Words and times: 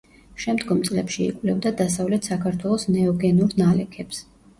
შემდგომ 0.43 0.77
წლებში 0.87 1.19
იკვლევდა 1.25 1.71
დასავლეთ 1.81 2.29
საქართველოს 2.31 2.87
ნეოგენურ 2.95 3.55
ნალექებს. 3.61 4.23